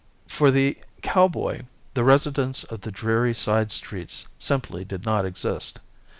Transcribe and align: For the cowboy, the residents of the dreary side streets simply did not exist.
For 0.27 0.49
the 0.49 0.79
cowboy, 1.03 1.61
the 1.93 2.03
residents 2.03 2.63
of 2.63 2.81
the 2.81 2.89
dreary 2.91 3.35
side 3.35 3.71
streets 3.71 4.25
simply 4.39 4.83
did 4.83 5.05
not 5.05 5.25
exist. 5.27 5.79